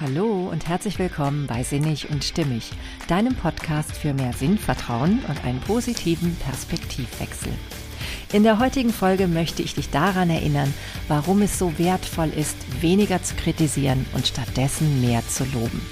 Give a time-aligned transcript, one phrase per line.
[0.00, 2.70] Hallo und herzlich willkommen bei Sinnig und Stimmig,
[3.08, 7.52] deinem Podcast für mehr Sinnvertrauen und einen positiven Perspektivwechsel.
[8.32, 10.72] In der heutigen Folge möchte ich dich daran erinnern,
[11.08, 15.84] warum es so wertvoll ist, weniger zu kritisieren und stattdessen mehr zu loben.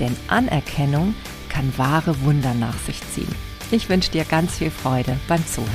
[0.00, 1.14] Denn Anerkennung
[1.50, 3.34] kann wahre Wunder nach sich ziehen.
[3.70, 5.68] Ich wünsche dir ganz viel Freude beim Zuhören.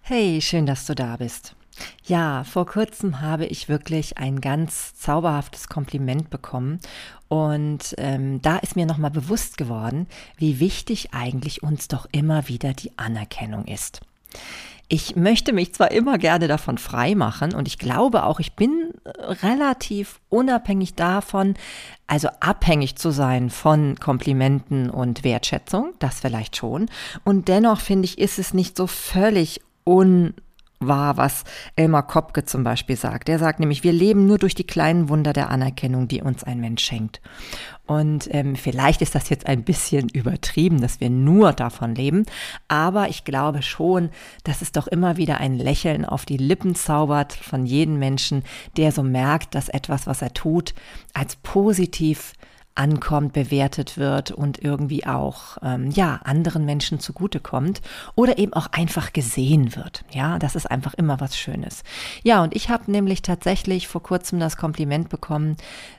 [0.00, 1.54] Hey, schön, dass du da bist.
[2.04, 6.80] Ja, vor kurzem habe ich wirklich ein ganz zauberhaftes Kompliment bekommen
[7.28, 12.74] und ähm, da ist mir nochmal bewusst geworden, wie wichtig eigentlich uns doch immer wieder
[12.74, 14.00] die Anerkennung ist.
[14.88, 18.92] Ich möchte mich zwar immer gerne davon frei machen und ich glaube auch, ich bin
[19.42, 21.54] relativ unabhängig davon,
[22.06, 26.90] also abhängig zu sein von Komplimenten und Wertschätzung, das vielleicht schon.
[27.24, 30.34] Und dennoch finde ich, ist es nicht so völlig un
[30.86, 31.44] wahr, was
[31.76, 33.28] Elmar Kopke zum Beispiel sagt.
[33.28, 36.60] Er sagt nämlich, wir leben nur durch die kleinen Wunder der Anerkennung, die uns ein
[36.60, 37.20] Mensch schenkt.
[37.86, 42.24] Und ähm, vielleicht ist das jetzt ein bisschen übertrieben, dass wir nur davon leben,
[42.68, 44.10] aber ich glaube schon,
[44.44, 48.44] dass es doch immer wieder ein Lächeln auf die Lippen zaubert von jedem Menschen,
[48.76, 50.74] der so merkt, dass etwas, was er tut,
[51.12, 52.34] als positiv
[52.74, 57.82] ankommt, bewertet wird und irgendwie auch ähm, ja anderen Menschen zugutekommt
[58.14, 60.04] oder eben auch einfach gesehen wird.
[60.10, 61.84] Ja, das ist einfach immer was Schönes.
[62.22, 65.56] Ja, und ich habe nämlich tatsächlich vor kurzem das Kompliment bekommen,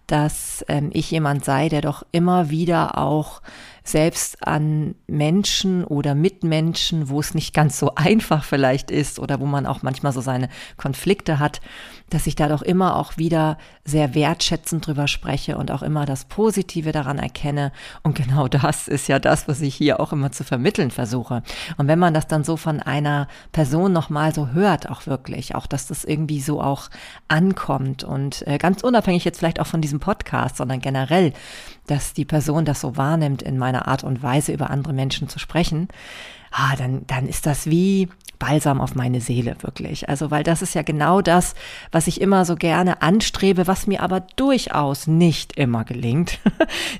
[0.07, 3.41] dass ähm, ich jemand sei, der doch immer wieder auch
[3.84, 9.45] selbst an Menschen oder Mitmenschen, wo es nicht ganz so einfach vielleicht ist oder wo
[9.45, 11.59] man auch manchmal so seine Konflikte hat,
[12.09, 16.25] dass ich da doch immer auch wieder sehr wertschätzend drüber spreche und auch immer das
[16.25, 17.72] Positive daran erkenne.
[18.03, 21.44] Und genau das ist ja das, was ich hier auch immer zu vermitteln versuche.
[21.78, 25.66] Und wenn man das dann so von einer Person nochmal so hört, auch wirklich, auch
[25.66, 26.90] dass das irgendwie so auch
[27.28, 31.34] ankommt und äh, ganz unabhängig jetzt vielleicht auch von diesem Podcast, sondern generell,
[31.88, 35.39] dass die Person das so wahrnimmt in meiner Art und Weise über andere Menschen zu
[35.39, 35.88] sprechen,
[36.51, 40.09] ah, dann, dann ist das wie Balsam auf meine Seele, wirklich.
[40.09, 41.56] Also, weil das ist ja genau das,
[41.94, 46.39] was ich immer so gerne anstrebe, was mir aber durchaus nicht immer gelingt.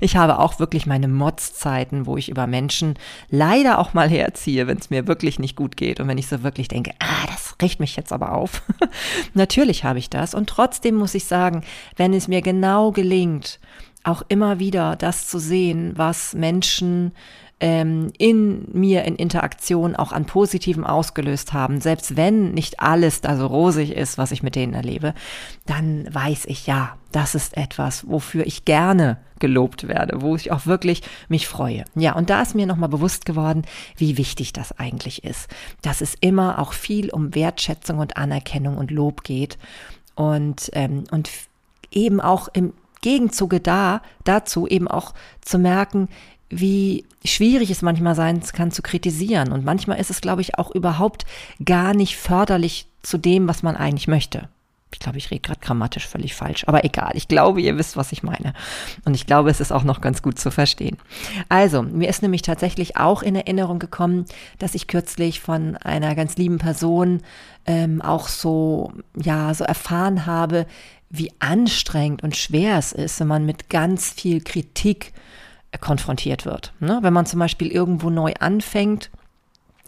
[0.00, 2.94] Ich habe auch wirklich meine Motzzeiten, wo ich über Menschen
[3.30, 6.42] leider auch mal herziehe, wenn es mir wirklich nicht gut geht und wenn ich so
[6.42, 8.62] wirklich denke, ah, das riecht mich jetzt aber auf.
[9.34, 11.64] Natürlich habe ich das und trotzdem muss ich sagen,
[11.96, 13.60] wenn es mir genau gelingt,
[14.04, 17.12] auch immer wieder das zu sehen, was Menschen
[17.60, 23.36] ähm, in mir in Interaktion auch an Positiven ausgelöst haben, selbst wenn nicht alles da
[23.36, 25.14] so rosig ist, was ich mit denen erlebe,
[25.64, 30.66] dann weiß ich ja, das ist etwas, wofür ich gerne gelobt werde, wo ich auch
[30.66, 31.84] wirklich mich freue.
[31.94, 33.62] Ja, und da ist mir nochmal bewusst geworden,
[33.96, 35.48] wie wichtig das eigentlich ist,
[35.80, 39.58] dass es immer auch viel um Wertschätzung und Anerkennung und Lob geht
[40.16, 41.30] und, ähm, und
[41.90, 42.72] eben auch im
[43.04, 46.08] Gegenzuge da, dazu eben auch zu merken,
[46.48, 49.52] wie schwierig es manchmal sein kann zu kritisieren.
[49.52, 51.26] Und manchmal ist es, glaube ich, auch überhaupt
[51.62, 54.48] gar nicht förderlich zu dem, was man eigentlich möchte.
[54.94, 57.10] Ich glaube, ich rede gerade grammatisch völlig falsch, aber egal.
[57.14, 58.54] Ich glaube, ihr wisst, was ich meine.
[59.04, 60.96] Und ich glaube, es ist auch noch ganz gut zu verstehen.
[61.48, 64.24] Also, mir ist nämlich tatsächlich auch in Erinnerung gekommen,
[64.60, 67.22] dass ich kürzlich von einer ganz lieben Person
[67.66, 70.64] ähm, auch so, ja, so erfahren habe,
[71.16, 75.12] wie anstrengend und schwer es ist, wenn man mit ganz viel Kritik
[75.80, 76.72] konfrontiert wird.
[76.80, 76.98] Ne?
[77.02, 79.10] Wenn man zum Beispiel irgendwo neu anfängt,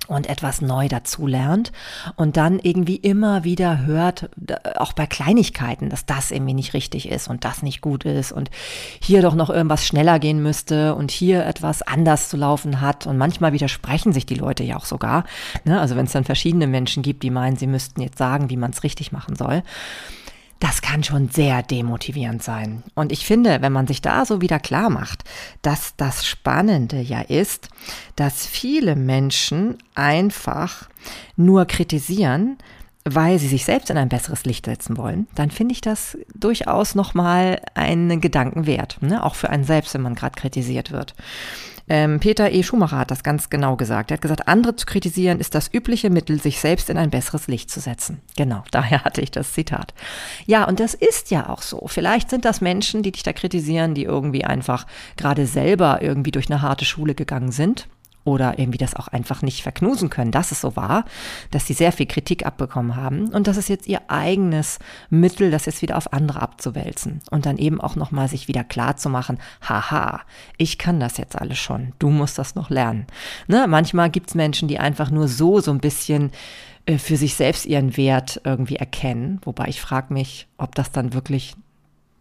[0.09, 1.72] und etwas neu dazulernt
[2.16, 4.31] und dann irgendwie immer wieder hört,
[4.76, 8.50] auch bei Kleinigkeiten, dass das irgendwie nicht richtig ist und das nicht gut ist und
[9.03, 13.19] hier doch noch irgendwas schneller gehen müsste und hier etwas anders zu laufen hat und
[13.19, 15.25] manchmal widersprechen sich die Leute ja auch sogar.
[15.64, 15.81] Ne?
[15.81, 18.70] Also wenn es dann verschiedene Menschen gibt, die meinen, sie müssten jetzt sagen, wie man
[18.70, 19.62] es richtig machen soll
[20.61, 22.83] das kann schon sehr demotivierend sein.
[22.94, 25.25] Und ich finde, wenn man sich da so wieder klar macht,
[25.62, 27.69] dass das Spannende ja ist,
[28.17, 30.89] dass viele Menschen einfach
[31.37, 32.56] nur kritisieren,
[33.05, 36.94] weil sie sich selbst in ein besseres Licht setzen wollen, dann finde ich das durchaus
[36.97, 39.23] nochmal einen Gedanken wert, ne?
[39.23, 41.14] auch für einen selbst, wenn man gerade kritisiert wird.
[41.88, 42.62] Ähm, Peter E.
[42.62, 44.11] Schumacher hat das ganz genau gesagt.
[44.11, 47.47] Er hat gesagt, andere zu kritisieren ist das übliche Mittel, sich selbst in ein besseres
[47.47, 48.21] Licht zu setzen.
[48.37, 49.94] Genau, daher hatte ich das Zitat.
[50.47, 51.87] Ja, und das ist ja auch so.
[51.87, 54.87] Vielleicht sind das Menschen, die dich da kritisieren, die irgendwie einfach
[55.17, 57.88] gerade selber irgendwie durch eine harte Schule gegangen sind
[58.26, 61.05] oder irgendwie das auch einfach nicht verknusen können, dass es so war,
[61.52, 64.78] dass sie sehr viel Kritik abbekommen haben und das ist jetzt ihr eigenes
[65.08, 68.96] Mittel, das jetzt wieder auf andere abzuwälzen und dann eben auch nochmal sich wieder klar
[68.96, 70.20] zu machen, haha,
[70.58, 73.06] ich kann das jetzt alles schon, du musst das noch lernen.
[73.46, 73.67] Ne?
[73.69, 76.32] Manchmal gibt es Menschen, die einfach nur so, so ein bisschen
[76.87, 81.12] äh, für sich selbst ihren Wert irgendwie erkennen, wobei ich frage mich, ob das dann
[81.12, 81.55] wirklich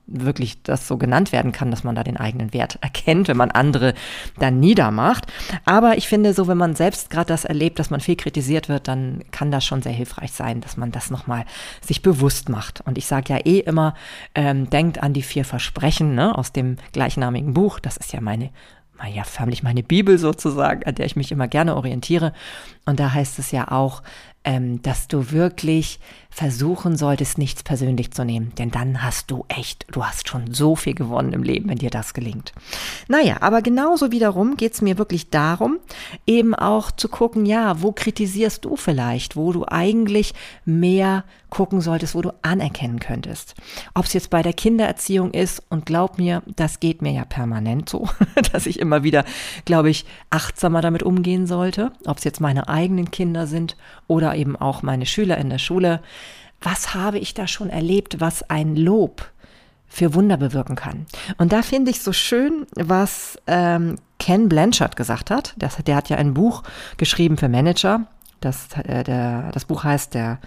[0.07, 3.51] wirklich das so genannt werden kann, dass man da den eigenen Wert erkennt, wenn man
[3.51, 3.93] andere
[4.39, 5.25] dann niedermacht.
[5.65, 8.87] Aber ich finde, so wenn man selbst gerade das erlebt, dass man viel kritisiert wird,
[8.87, 11.45] dann kann das schon sehr hilfreich sein, dass man das nochmal
[11.81, 12.81] sich bewusst macht.
[12.85, 13.95] Und ich sage ja eh immer,
[14.35, 17.79] ähm, denkt an die vier Versprechen ne, aus dem gleichnamigen Buch.
[17.79, 18.51] Das ist ja meine
[19.13, 22.33] ja förmlich meine Bibel sozusagen, an der ich mich immer gerne orientiere.
[22.85, 24.03] Und da heißt es ja auch,
[24.43, 25.99] ähm, dass du wirklich
[26.35, 28.51] versuchen solltest, nichts persönlich zu nehmen.
[28.57, 31.89] Denn dann hast du echt, du hast schon so viel gewonnen im Leben, wenn dir
[31.89, 32.51] das gelingt.
[33.07, 35.79] Naja, aber genauso wiederum geht es mir wirklich darum,
[36.27, 40.33] eben auch zu gucken, ja, wo kritisierst du vielleicht, wo du eigentlich
[40.65, 43.55] mehr gucken solltest, wo du anerkennen könntest.
[43.93, 47.87] Ob es jetzt bei der Kindererziehung ist und glaub mir, das geht mir ja permanent
[47.87, 48.09] so,
[48.51, 49.23] dass ich immer wieder,
[49.63, 51.93] glaube ich, achtsamer damit umgehen sollte.
[52.05, 53.77] Ob es jetzt meine eigenen Kinder sind
[54.07, 56.01] oder eben auch meine Schüler in der Schule
[56.61, 59.29] was habe ich da schon erlebt, was ein Lob
[59.87, 61.05] für Wunder bewirken kann.
[61.37, 65.53] Und da finde ich so schön, was ähm, Ken Blanchard gesagt hat.
[65.57, 66.63] Das, der hat ja ein Buch
[66.97, 68.07] geschrieben für Manager.
[68.41, 70.39] Das, äh, der, das Buch heißt der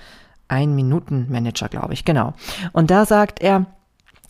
[0.49, 2.35] Ein-Minuten-Manager, glaube ich, genau.
[2.73, 3.67] Und da sagt er,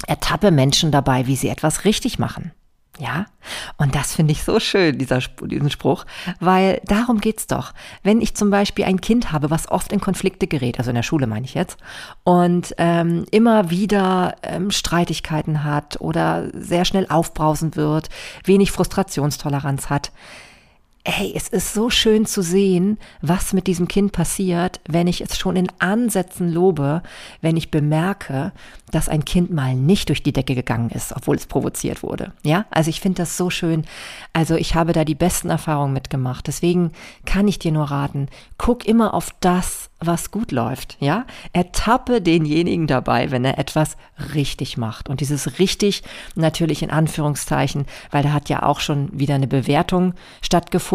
[0.06, 2.52] ertappe Menschen dabei, wie sie etwas richtig machen.
[2.98, 3.26] Ja,
[3.76, 6.04] und das finde ich so schön, dieser, diesen Spruch,
[6.40, 7.72] weil darum geht's doch.
[8.02, 11.04] Wenn ich zum Beispiel ein Kind habe, was oft in Konflikte gerät, also in der
[11.04, 11.78] Schule meine ich jetzt,
[12.24, 18.08] und ähm, immer wieder ähm, Streitigkeiten hat oder sehr schnell aufbrausen wird,
[18.44, 20.10] wenig Frustrationstoleranz hat,
[21.04, 25.38] hey, es ist so schön zu sehen, was mit diesem Kind passiert, wenn ich es
[25.38, 27.02] schon in Ansätzen lobe,
[27.40, 28.52] wenn ich bemerke,
[28.90, 32.32] dass ein Kind mal nicht durch die Decke gegangen ist, obwohl es provoziert wurde.
[32.42, 33.84] Ja, also ich finde das so schön.
[34.32, 36.46] Also ich habe da die besten Erfahrungen mitgemacht.
[36.46, 36.92] Deswegen
[37.24, 40.96] kann ich dir nur raten, guck immer auf das, was gut läuft.
[41.00, 43.96] Ja, ertappe denjenigen dabei, wenn er etwas
[44.34, 45.08] richtig macht.
[45.08, 46.02] Und dieses richtig
[46.34, 50.87] natürlich in Anführungszeichen, weil da hat ja auch schon wieder eine Bewertung stattgefunden,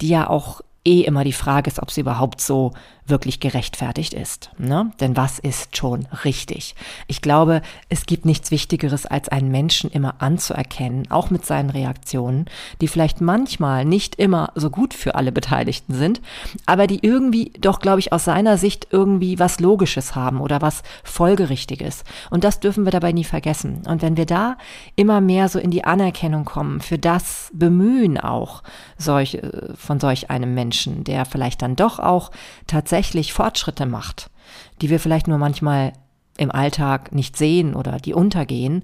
[0.00, 2.72] die ja auch eh immer die Frage ist, ob sie überhaupt so
[3.10, 4.50] wirklich gerechtfertigt ist.
[4.58, 4.92] Ne?
[5.00, 6.74] Denn was ist schon richtig?
[7.06, 12.46] Ich glaube, es gibt nichts Wichtigeres, als einen Menschen immer anzuerkennen, auch mit seinen Reaktionen,
[12.80, 16.20] die vielleicht manchmal nicht immer so gut für alle Beteiligten sind,
[16.66, 20.82] aber die irgendwie doch, glaube ich, aus seiner Sicht irgendwie was Logisches haben oder was
[21.04, 22.04] Folgerichtiges.
[22.30, 23.82] Und das dürfen wir dabei nie vergessen.
[23.86, 24.56] Und wenn wir da
[24.96, 28.62] immer mehr so in die Anerkennung kommen, für das Bemühen auch
[28.96, 32.30] solch, äh, von solch einem Menschen, der vielleicht dann doch auch
[32.66, 34.28] tatsächlich tatsächlich Fortschritte macht,
[34.82, 35.94] die wir vielleicht nur manchmal
[36.36, 38.82] im Alltag nicht sehen oder die untergehen,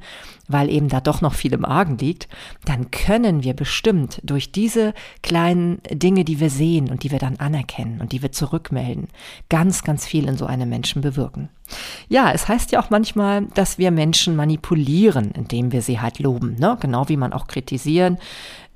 [0.49, 2.29] weil eben da doch noch viel im Argen liegt,
[2.65, 7.37] dann können wir bestimmt durch diese kleinen Dinge, die wir sehen und die wir dann
[7.37, 9.09] anerkennen und die wir zurückmelden,
[9.51, 11.51] ganz, ganz viel in so einem Menschen bewirken.
[12.09, 16.57] Ja, es heißt ja auch manchmal, dass wir Menschen manipulieren, indem wir sie halt loben,
[16.59, 16.79] ne?
[16.81, 18.19] genau wie man auch kritisieren,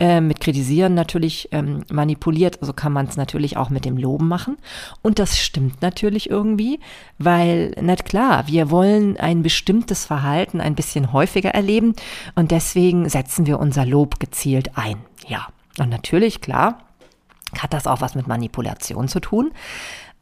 [0.01, 4.29] äh, mit kritisieren natürlich ähm, manipuliert, so kann man es natürlich auch mit dem Loben
[4.29, 4.57] machen.
[5.03, 6.81] Und das stimmt natürlich irgendwie,
[7.19, 11.95] weil, nicht klar, wir wollen ein bestimmtes Verhalten ein bisschen häufiger erleben
[12.35, 14.97] und deswegen setzen wir unser Lob gezielt ein.
[15.29, 15.49] Ja,
[15.79, 16.79] und natürlich, klar,
[17.59, 19.53] hat das auch was mit Manipulation zu tun.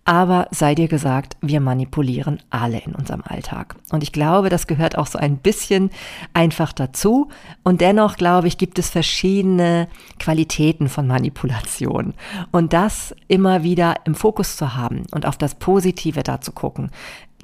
[0.09, 3.77] Aber sei dir gesagt, wir manipulieren alle in unserem Alltag.
[3.91, 5.91] Und ich glaube, das gehört auch so ein bisschen
[6.33, 7.29] einfach dazu.
[7.63, 9.87] Und dennoch, glaube ich, gibt es verschiedene
[10.19, 12.15] Qualitäten von Manipulation.
[12.53, 16.91] Und das immer wieder im Fokus zu haben und auf das Positive da zu gucken,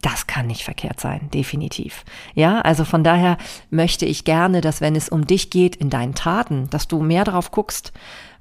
[0.04, 2.04] das kann nicht verkehrt sein, definitiv.
[2.34, 3.38] Ja, also von daher
[3.70, 7.25] möchte ich gerne, dass wenn es um dich geht in deinen Taten, dass du mehr
[7.25, 7.92] darauf guckst,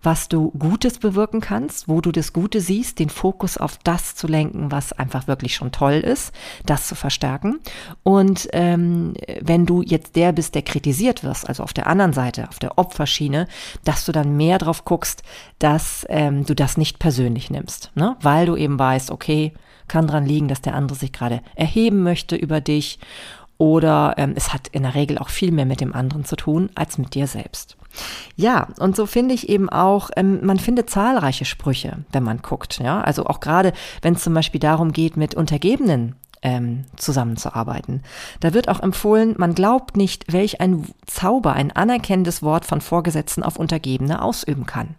[0.02, 4.28] was du Gutes bewirken kannst, wo du das Gute siehst, den Fokus auf das zu
[4.28, 6.34] lenken, was einfach wirklich schon toll ist,
[6.66, 7.62] das zu verstärken.
[8.04, 12.50] Und ähm, wenn du jetzt der bist, der kritisiert wirst, also auf der anderen Seite,
[12.50, 13.48] auf der Opferschiene,
[13.86, 15.24] dass du dann mehr drauf guckst,
[15.60, 18.18] dass ähm, du das nicht persönlich nimmst, ne?
[18.22, 19.54] weil du eben weißt, okay,
[19.94, 22.98] kann dran liegen, dass der andere sich gerade erheben möchte über dich
[23.60, 26.72] oder ähm, es hat in der Regel auch viel mehr mit dem anderen zu tun
[26.74, 27.78] als mit dir selbst.
[28.36, 32.80] Ja, und so finde ich eben auch, ähm, man findet zahlreiche Sprüche, wenn man guckt.
[32.80, 33.72] Ja, also auch gerade,
[34.02, 38.02] wenn es zum Beispiel darum geht, mit Untergebenen ähm, zusammenzuarbeiten.
[38.40, 43.44] Da wird auch empfohlen, man glaubt nicht, welch ein Zauber ein anerkennendes Wort von Vorgesetzten
[43.44, 44.96] auf Untergebene ausüben kann.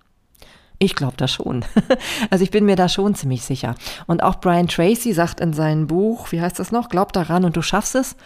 [0.78, 1.64] Ich glaube das schon.
[2.30, 3.74] Also ich bin mir da schon ziemlich sicher.
[4.06, 6.88] Und auch Brian Tracy sagt in seinem Buch, wie heißt das noch?
[6.88, 8.16] Glaub daran und du schaffst es.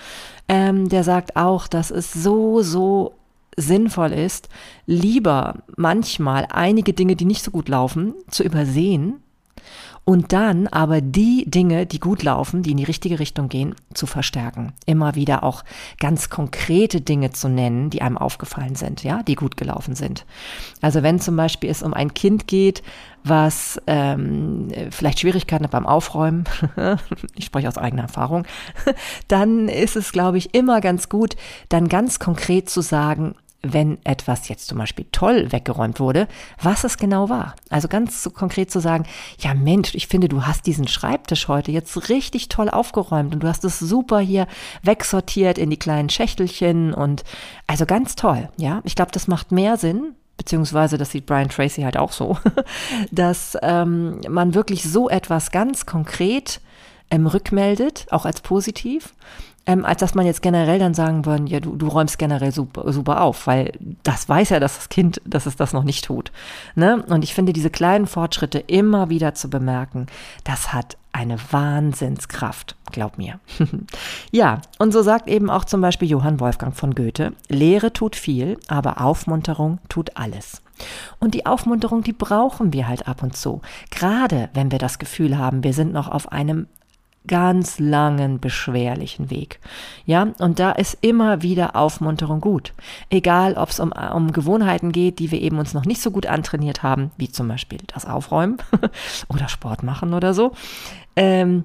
[0.48, 3.14] Ähm, der sagt auch, dass es so, so
[3.56, 4.48] sinnvoll ist,
[4.86, 9.22] lieber manchmal einige Dinge, die nicht so gut laufen, zu übersehen
[10.08, 14.06] und dann aber die Dinge, die gut laufen, die in die richtige Richtung gehen, zu
[14.06, 14.72] verstärken.
[14.86, 15.64] Immer wieder auch
[16.00, 20.24] ganz konkrete Dinge zu nennen, die einem aufgefallen sind, ja, die gut gelaufen sind.
[20.80, 22.82] Also wenn zum Beispiel es um ein Kind geht,
[23.22, 26.44] was ähm, vielleicht Schwierigkeiten hat beim Aufräumen,
[27.34, 28.46] ich spreche aus eigener Erfahrung,
[29.28, 31.36] dann ist es, glaube ich, immer ganz gut,
[31.68, 36.28] dann ganz konkret zu sagen, wenn etwas jetzt zum Beispiel toll weggeräumt wurde,
[36.62, 37.56] was es genau war.
[37.70, 39.04] Also ganz so konkret zu sagen,
[39.40, 43.48] ja Mensch, ich finde, du hast diesen Schreibtisch heute jetzt richtig toll aufgeräumt und du
[43.48, 44.46] hast es super hier
[44.82, 47.24] wegsortiert in die kleinen Schächtelchen und
[47.66, 48.80] also ganz toll, ja.
[48.84, 52.38] Ich glaube, das macht mehr Sinn, beziehungsweise das sieht Brian Tracy halt auch so,
[53.10, 56.60] dass ähm, man wirklich so etwas ganz konkret
[57.10, 59.14] ähm, rückmeldet, auch als positiv
[59.68, 62.90] ähm, als dass man jetzt generell dann sagen würde, ja, du, du räumst generell super,
[62.90, 63.72] super auf, weil
[64.02, 66.32] das weiß ja, dass das Kind, dass es das noch nicht tut.
[66.74, 67.04] Ne?
[67.06, 70.06] Und ich finde, diese kleinen Fortschritte immer wieder zu bemerken,
[70.42, 73.40] das hat eine Wahnsinnskraft, glaub mir.
[74.30, 78.58] ja, und so sagt eben auch zum Beispiel Johann Wolfgang von Goethe, Lehre tut viel,
[78.68, 80.62] aber Aufmunterung tut alles.
[81.18, 83.60] Und die Aufmunterung, die brauchen wir halt ab und zu.
[83.90, 86.68] Gerade wenn wir das Gefühl haben, wir sind noch auf einem
[87.28, 89.60] ganz langen, beschwerlichen Weg.
[90.04, 92.72] Ja, und da ist immer wieder Aufmunterung gut.
[93.10, 96.26] Egal, ob es um, um Gewohnheiten geht, die wir eben uns noch nicht so gut
[96.26, 98.56] antrainiert haben, wie zum Beispiel das Aufräumen
[99.28, 100.52] oder Sport machen oder so.
[101.14, 101.64] Ähm,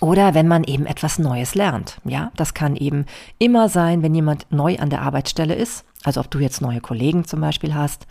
[0.00, 1.98] oder wenn man eben etwas Neues lernt.
[2.04, 3.06] Ja, das kann eben
[3.38, 5.84] immer sein, wenn jemand neu an der Arbeitsstelle ist.
[6.04, 8.06] Also ob du jetzt neue Kollegen zum Beispiel hast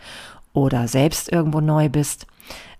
[0.52, 2.26] oder selbst irgendwo neu bist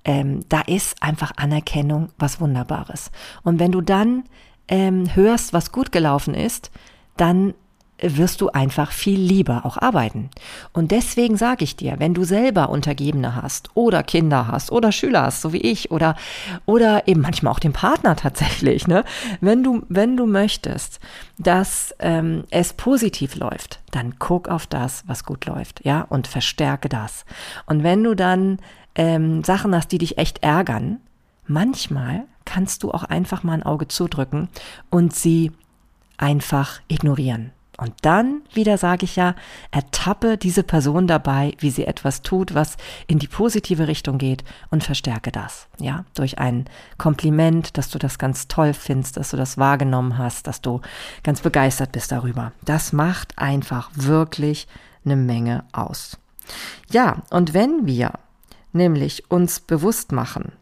[0.06, 3.10] ähm, da ist einfach Anerkennung was Wunderbares.
[3.42, 4.24] Und wenn du dann
[4.68, 6.70] ähm, hörst, was gut gelaufen ist,
[7.16, 7.54] dann
[8.00, 10.30] wirst du einfach viel lieber auch arbeiten.
[10.72, 15.22] Und deswegen sage ich dir, wenn du selber Untergebene hast oder Kinder hast oder Schüler
[15.22, 16.14] hast, so wie ich, oder,
[16.66, 19.04] oder eben manchmal auch den Partner tatsächlich, ne?
[19.40, 21.00] wenn, du, wenn du möchtest,
[21.38, 26.88] dass ähm, es positiv läuft, dann guck auf das, was gut läuft, ja, und verstärke
[26.88, 27.24] das.
[27.66, 28.58] Und wenn du dann
[28.94, 30.98] ähm, Sachen hast, die dich echt ärgern,
[31.46, 34.48] manchmal kannst du auch einfach mal ein Auge zudrücken
[34.90, 35.52] und sie
[36.18, 37.52] einfach ignorieren.
[37.78, 39.34] Und dann wieder sage ich ja,
[39.70, 44.82] ertappe diese Person dabei, wie sie etwas tut, was in die positive Richtung geht und
[44.82, 45.68] verstärke das.
[45.78, 46.64] Ja, durch ein
[46.96, 50.80] Kompliment, dass du das ganz toll findest, dass du das wahrgenommen hast, dass du
[51.22, 52.52] ganz begeistert bist darüber.
[52.64, 54.68] Das macht einfach wirklich
[55.04, 56.18] eine Menge aus.
[56.90, 58.12] Ja, und wenn wir
[58.72, 60.52] nämlich uns bewusst machen,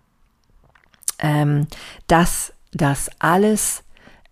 [1.18, 1.68] ähm,
[2.08, 3.83] dass das alles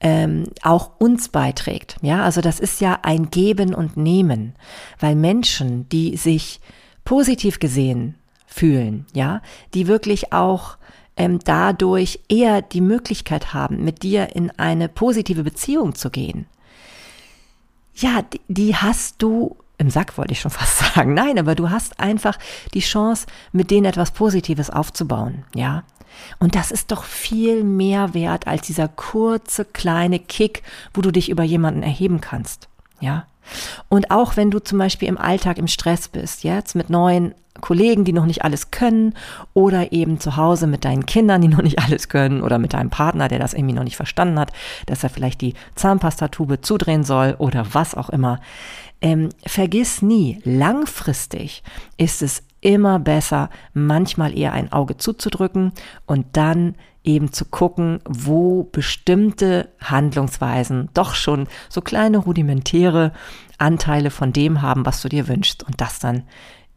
[0.03, 1.97] ähm, auch uns beiträgt.
[2.03, 4.55] Ja, also das ist ja ein Geben und Nehmen,
[4.99, 6.61] weil Menschen, die sich
[7.05, 8.17] positiv gesehen
[8.47, 9.41] fühlen, ja,
[9.75, 10.77] die wirklich auch
[11.17, 16.47] ähm, dadurch eher die Möglichkeit haben, mit dir in eine positive Beziehung zu gehen.
[17.95, 21.15] Ja, die, die hast du im Sack wollte ich schon fast sagen.
[21.15, 22.39] Nein, aber du hast einfach
[22.75, 25.85] die Chance, mit denen etwas Positives aufzubauen, ja.
[26.39, 30.63] Und das ist doch viel mehr wert als dieser kurze kleine Kick,
[30.95, 32.69] wo du dich über jemanden erheben kannst,
[33.01, 33.27] ja.
[33.89, 38.05] Und auch wenn du zum Beispiel im Alltag im Stress bist, jetzt mit neuen Kollegen,
[38.05, 39.15] die noch nicht alles können,
[39.53, 42.91] oder eben zu Hause mit deinen Kindern, die noch nicht alles können, oder mit deinem
[42.91, 44.53] Partner, der das irgendwie noch nicht verstanden hat,
[44.87, 48.41] dass er vielleicht die Zahnpastatube zudrehen soll oder was auch immer.
[49.01, 51.63] Ähm, vergiss nie, langfristig
[51.97, 55.73] ist es immer besser, manchmal eher ein Auge zuzudrücken
[56.07, 63.13] und dann eben zu gucken, wo bestimmte Handlungsweisen doch schon so kleine rudimentäre
[63.59, 66.23] Anteile von dem haben, was du dir wünschst und das dann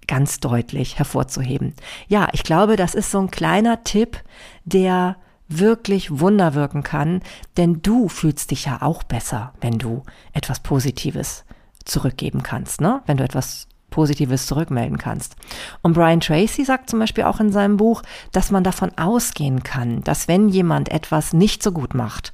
[0.08, 1.74] ganz deutlich hervorzuheben.
[2.08, 4.20] Ja, ich glaube, das ist so ein kleiner Tipp,
[4.66, 7.22] der wirklich Wunder wirken kann,
[7.58, 11.46] denn du fühlst dich ja auch besser, wenn du etwas Positives
[11.84, 13.02] zurückgeben kannst, ne?
[13.06, 15.38] wenn du etwas Positives zurückmelden kannst.
[15.82, 18.02] Und Brian Tracy sagt zum Beispiel auch in seinem Buch,
[18.34, 22.34] dass man davon ausgehen kann, dass wenn jemand etwas nicht so gut macht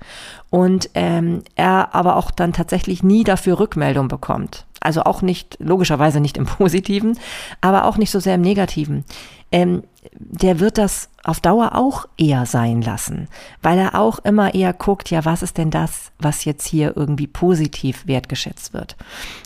[0.50, 6.20] und ähm, er aber auch dann tatsächlich nie dafür Rückmeldung bekommt, Also auch nicht, logischerweise
[6.20, 7.20] nicht im Positiven,
[7.62, 9.06] aber auch nicht so sehr im Negativen.
[9.52, 13.28] Ähm, der wird das auf Dauer auch eher sein lassen,
[13.62, 17.28] weil er auch immer eher guckt, ja, was ist denn das, was jetzt hier irgendwie
[17.28, 18.96] positiv wertgeschätzt wird.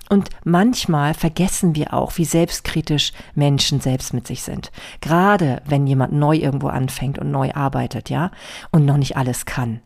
[0.10, 4.72] Und manchmal vergessen wir auch, wie selbstkritisch Menschen selbst mit sich sind.
[5.02, 8.32] Gerade wenn jemand neu irgendwo anfängt und neu arbeitet, ja,
[8.72, 9.82] und noch nicht alles kann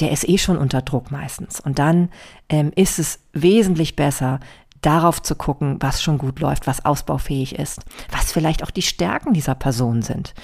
[0.00, 1.60] der ist eh schon unter Druck meistens.
[1.60, 2.10] Und dann
[2.48, 4.40] ähm, ist es wesentlich besser,
[4.82, 9.32] darauf zu gucken, was schon gut läuft, was ausbaufähig ist, was vielleicht auch die Stärken
[9.32, 10.34] dieser Person sind.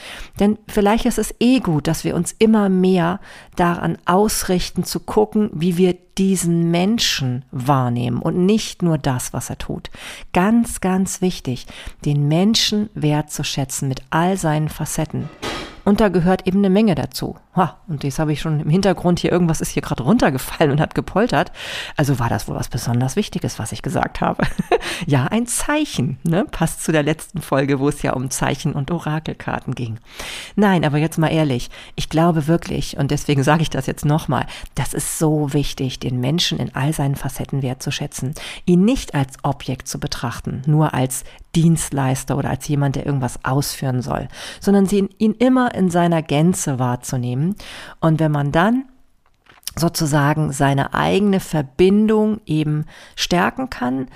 [0.41, 3.21] Denn vielleicht ist es eh gut, dass wir uns immer mehr
[3.57, 9.59] daran ausrichten, zu gucken, wie wir diesen Menschen wahrnehmen und nicht nur das, was er
[9.59, 9.91] tut.
[10.33, 11.67] Ganz, ganz wichtig,
[12.05, 15.29] den Menschen wertzuschätzen mit all seinen Facetten.
[15.89, 17.37] Und da gehört eben eine Menge dazu.
[17.57, 20.83] Ha, und das habe ich schon im Hintergrund hier, irgendwas ist hier gerade runtergefallen und
[20.83, 21.51] hat gepoltert.
[21.97, 24.43] Also war das wohl was besonders Wichtiges, was ich gesagt habe.
[25.07, 26.45] ja, ein Zeichen, ne?
[26.45, 29.99] Passt zu der letzten Folge, wo es ja um Zeichen und Orakelkarten ging.
[30.57, 34.45] Nein, aber jetzt mal ehrlich, ich glaube wirklich, und deswegen sage ich das jetzt nochmal,
[34.75, 38.35] das ist so wichtig, den Menschen in all seinen Facetten wertzuschätzen,
[38.67, 41.25] ihn nicht als Objekt zu betrachten, nur als
[41.63, 44.29] Dienstleister oder als jemand, der irgendwas ausführen soll,
[44.61, 47.57] sondern sie, ihn immer in seiner Gänze wahrzunehmen.
[48.01, 48.85] Und wenn man dann
[49.75, 52.85] sozusagen seine eigene Verbindung eben
[53.17, 54.07] stärken kann,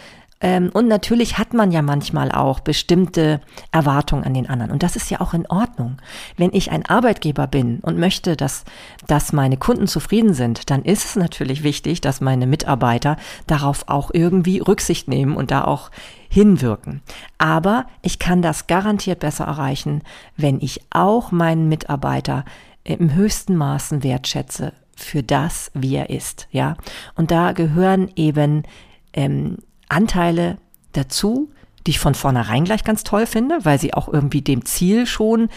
[0.42, 4.72] und natürlich hat man ja manchmal auch bestimmte Erwartungen an den anderen.
[4.72, 5.98] Und das ist ja auch in Ordnung.
[6.36, 8.64] Wenn ich ein Arbeitgeber bin und möchte, dass,
[9.06, 14.10] dass meine Kunden zufrieden sind, dann ist es natürlich wichtig, dass meine Mitarbeiter darauf auch
[14.12, 15.90] irgendwie Rücksicht nehmen und da auch
[16.28, 17.02] hinwirken.
[17.38, 20.02] Aber ich kann das garantiert besser erreichen,
[20.36, 22.44] wenn ich auch meinen Mitarbeiter
[22.82, 26.48] im höchsten Maßen wertschätze für das, wie er ist.
[26.50, 26.76] Ja,
[27.14, 28.64] und da gehören eben
[29.12, 29.58] ähm,
[29.92, 30.58] Anteile
[30.92, 31.50] dazu,
[31.86, 35.48] die ich von vornherein gleich ganz toll finde, weil sie auch irgendwie dem Ziel schon,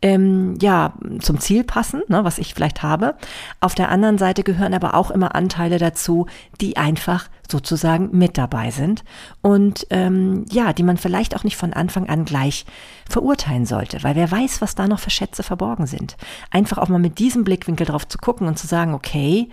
[0.00, 3.16] ähm, ja, zum Ziel passen, ne, was ich vielleicht habe.
[3.60, 6.26] Auf der anderen Seite gehören aber auch immer Anteile dazu,
[6.60, 9.04] die einfach sozusagen mit dabei sind
[9.42, 12.64] und ähm, ja, die man vielleicht auch nicht von Anfang an gleich
[13.08, 16.16] verurteilen sollte, weil wer weiß, was da noch für Schätze verborgen sind.
[16.50, 19.50] Einfach auch mal mit diesem Blickwinkel drauf zu gucken und zu sagen, okay,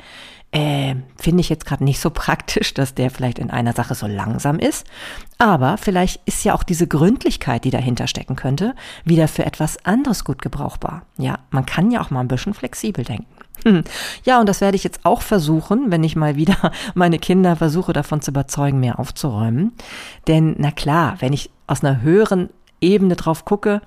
[0.51, 4.08] äh, finde ich jetzt gerade nicht so praktisch, dass der vielleicht in einer Sache so
[4.08, 4.86] langsam ist.
[5.38, 10.24] Aber vielleicht ist ja auch diese Gründlichkeit, die dahinter stecken könnte, wieder für etwas anderes
[10.24, 11.03] gut gebrauchbar.
[11.17, 13.27] Ja, man kann ja auch mal ein bisschen flexibel denken.
[14.24, 17.94] Ja, und das werde ich jetzt auch versuchen, wenn ich mal wieder meine Kinder versuche
[17.94, 19.74] davon zu überzeugen, mehr aufzuräumen.
[20.27, 22.50] Denn na klar, wenn ich aus einer höheren
[22.81, 23.81] Ebene drauf gucke,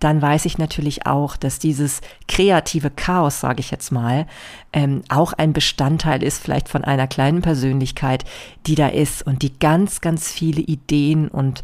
[0.00, 4.26] dann weiß ich natürlich auch, dass dieses kreative Chaos, sage ich jetzt mal,
[4.72, 8.24] ähm, auch ein Bestandteil ist vielleicht von einer kleinen Persönlichkeit,
[8.66, 11.62] die da ist und die ganz, ganz viele Ideen und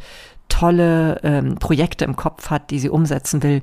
[0.48, 3.62] tolle ähm, Projekte im Kopf hat, die sie umsetzen will,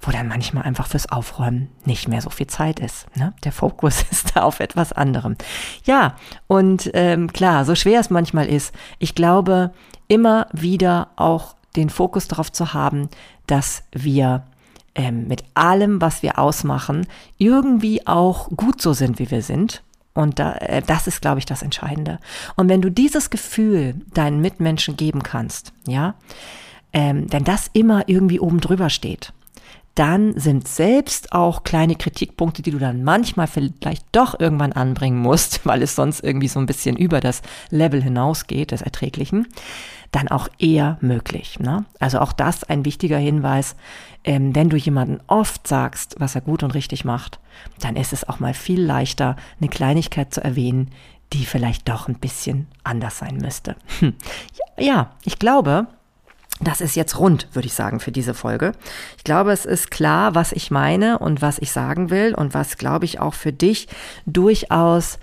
[0.00, 3.06] wo dann manchmal einfach fürs Aufräumen nicht mehr so viel Zeit ist.
[3.16, 3.34] Ne?
[3.44, 5.36] Der Fokus ist da auf etwas anderem.
[5.84, 6.16] Ja,
[6.46, 9.72] und ähm, klar, so schwer es manchmal ist, ich glaube,
[10.08, 13.08] immer wieder auch den Fokus darauf zu haben,
[13.46, 14.44] dass wir
[14.94, 19.82] ähm, mit allem, was wir ausmachen, irgendwie auch gut so sind, wie wir sind.
[20.14, 22.18] Und da, äh, das ist, glaube ich, das Entscheidende.
[22.56, 26.14] Und wenn du dieses Gefühl deinen Mitmenschen geben kannst, ja,
[26.92, 29.32] ähm, wenn das immer irgendwie oben drüber steht,
[29.94, 35.60] dann sind selbst auch kleine Kritikpunkte, die du dann manchmal vielleicht doch irgendwann anbringen musst,
[35.66, 39.48] weil es sonst irgendwie so ein bisschen über das Level hinausgeht, des Erträglichen,
[40.10, 41.60] dann auch eher möglich.
[41.60, 41.84] Ne?
[41.98, 43.76] Also auch das ein wichtiger Hinweis.
[44.24, 47.38] Ähm, wenn du jemanden oft sagst, was er gut und richtig macht,
[47.80, 50.90] dann ist es auch mal viel leichter, eine Kleinigkeit zu erwähnen,
[51.32, 53.76] die vielleicht doch ein bisschen anders sein müsste.
[54.00, 54.14] Hm.
[54.78, 55.86] Ja, ich glaube,
[56.60, 58.72] das ist jetzt rund, würde ich sagen, für diese Folge.
[59.16, 62.78] Ich glaube, es ist klar, was ich meine und was ich sagen will und was,
[62.78, 63.88] glaube ich, auch für dich
[64.26, 65.18] durchaus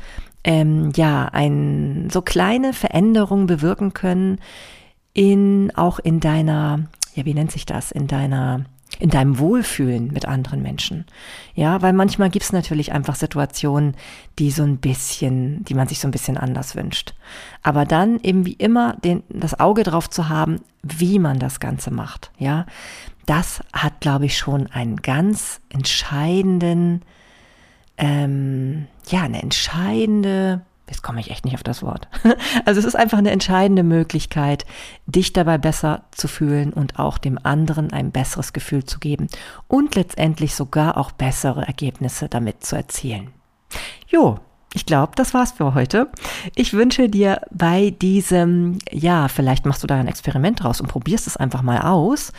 [0.45, 4.39] ähm, ja ein so kleine Veränderungen bewirken können
[5.13, 8.65] in auch in deiner ja wie nennt sich das in deiner
[8.99, 11.05] in deinem Wohlfühlen mit anderen Menschen.
[11.53, 13.95] Ja, weil manchmal gibt es natürlich einfach Situationen,
[14.39, 17.13] die so ein bisschen, die man sich so ein bisschen anders wünscht.
[17.61, 21.91] Aber dann eben wie immer den, das Auge drauf zu haben, wie man das Ganze
[21.91, 22.31] macht.
[22.37, 22.67] Ja,
[23.25, 27.01] das hat, glaube ich, schon einen ganz entscheidenden,
[27.97, 32.07] ähm, ja, eine entscheidende Jetzt komme ich echt nicht auf das Wort.
[32.65, 34.65] Also es ist einfach eine entscheidende Möglichkeit,
[35.05, 39.27] dich dabei besser zu fühlen und auch dem anderen ein besseres Gefühl zu geben
[39.67, 43.31] und letztendlich sogar auch bessere Ergebnisse damit zu erzielen.
[44.07, 44.39] Jo,
[44.75, 46.09] ich glaube, das war's für heute.
[46.53, 51.27] Ich wünsche dir bei diesem, ja, vielleicht machst du da ein Experiment draus und probierst
[51.27, 52.33] es einfach mal aus,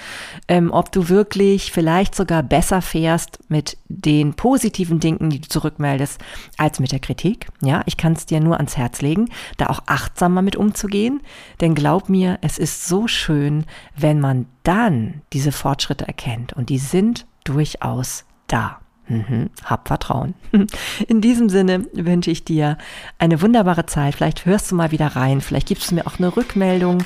[0.46, 6.20] ähm, ob du wirklich vielleicht sogar besser fährst mit den positiven Dingen, die du zurückmeldest,
[6.58, 7.48] als mit der Kritik.
[7.62, 11.22] Ja, ich kann es dir nur ans Herz legen, da auch achtsamer mit umzugehen,
[11.62, 13.64] denn glaub mir, es ist so schön,
[13.96, 18.80] wenn man dann diese Fortschritte erkennt und die sind durchaus da.
[19.08, 20.34] Mhm, hab Vertrauen.
[21.08, 22.76] In diesem Sinne wünsche ich dir
[23.18, 24.16] eine wunderbare Zeit.
[24.16, 25.40] Vielleicht hörst du mal wieder rein.
[25.40, 26.98] Vielleicht gibst du mir auch eine Rückmeldung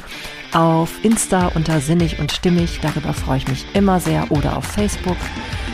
[0.52, 2.80] auf Insta unter Sinnig und Stimmig.
[2.80, 4.30] Darüber freue ich mich immer sehr.
[4.30, 5.18] Oder auf Facebook.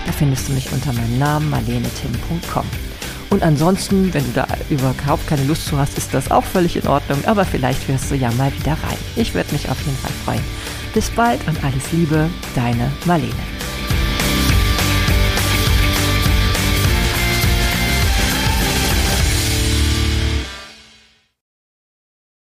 [0.05, 2.65] Da findest du mich unter meinem Namen marlenetim.com.
[3.31, 6.87] Und ansonsten, wenn du da überhaupt keine Lust zu hast, ist das auch völlig in
[6.87, 7.25] Ordnung.
[7.27, 8.99] Aber vielleicht hörst du ja mal wieder rein.
[9.17, 10.45] Ich würde mich auf jeden Fall freuen.
[10.95, 13.56] Bis bald und alles Liebe, deine Marlene.